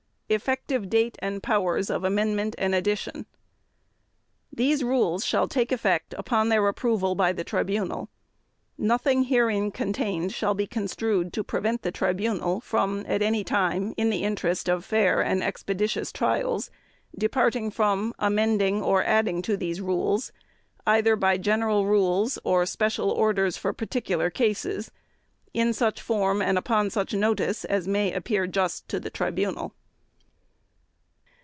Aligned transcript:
Effective 0.33 0.89
Date 0.89 1.17
and 1.19 1.43
Powers 1.43 1.89
of 1.89 2.05
Amendment 2.05 2.55
and 2.57 2.73
Addition. 2.73 3.25
These 4.49 4.81
Rules 4.81 5.25
shall 5.25 5.45
take 5.49 5.73
effect 5.73 6.13
upon 6.17 6.47
their 6.47 6.65
approval 6.69 7.15
by 7.15 7.33
the 7.33 7.43
Tribunal. 7.43 8.07
Nothing 8.77 9.23
herein 9.25 9.71
contained 9.71 10.31
shall 10.31 10.53
be 10.53 10.65
construed 10.65 11.33
to 11.33 11.43
prevent 11.43 11.81
the 11.81 11.91
Tribunal 11.91 12.61
from, 12.61 13.03
at 13.09 13.21
any 13.21 13.43
time, 13.43 13.93
in 13.97 14.09
the 14.09 14.23
interest 14.23 14.69
of 14.69 14.85
fair 14.85 15.19
and 15.21 15.43
expeditious 15.43 16.13
trials, 16.13 16.71
departing 17.17 17.69
from, 17.69 18.13
amending, 18.17 18.81
or 18.81 19.03
adding 19.03 19.41
to 19.41 19.57
these 19.57 19.81
Rules, 19.81 20.31
either 20.87 21.17
by 21.17 21.35
general 21.37 21.85
rules 21.87 22.39
or 22.45 22.65
special 22.65 23.11
orders 23.11 23.57
for 23.57 23.73
particular 23.73 24.29
cases, 24.29 24.91
in 25.53 25.73
such 25.73 25.99
form 25.99 26.41
and 26.41 26.57
upon 26.57 26.89
such 26.89 27.13
notice 27.13 27.65
as 27.65 27.85
may 27.85 28.13
appear 28.13 28.47
just 28.47 28.87
to 28.87 28.97
the 28.97 29.09
Tribunal. 29.09 29.73